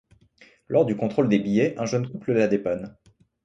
[0.67, 2.97] Lors du contrôle des billets, un jeune couple la dépanne.